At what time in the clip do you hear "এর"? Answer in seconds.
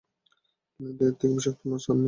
1.05-1.15